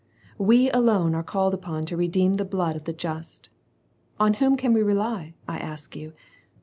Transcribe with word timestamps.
We 0.39 0.71
alone 0.71 1.13
are 1.13 1.21
called 1.21 1.53
upon 1.53 1.85
to 1.85 1.95
redeem 1.95 2.33
the 2.33 2.43
blood 2.43 2.75
of 2.75 2.85
the 2.85 2.91
just. 2.91 3.49
On 4.19 4.33
whom 4.33 4.57
can 4.57 4.73
we 4.73 4.81
rely, 4.81 5.35
I 5.47 5.59
ask 5.59 5.95
you 5.95 6.13